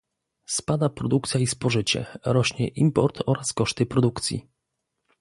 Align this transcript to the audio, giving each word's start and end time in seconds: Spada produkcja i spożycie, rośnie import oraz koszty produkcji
Spada 0.45 0.89
produkcja 0.89 1.39
i 1.39 1.47
spożycie, 1.47 2.05
rośnie 2.25 2.67
import 2.67 3.21
oraz 3.25 3.53
koszty 3.53 3.85
produkcji 3.85 4.47